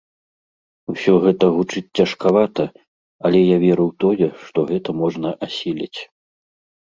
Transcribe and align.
Усё 0.91 1.11
гэта 1.25 1.45
гучыць 1.57 1.93
цяжкавата, 1.99 2.63
але 3.29 3.39
я 3.41 3.57
веру 3.65 3.83
ў 3.91 4.31
тое, 4.31 4.41
што 4.45 4.59
гэта 4.71 4.89
можна 5.03 5.29
асіліць. 5.49 5.99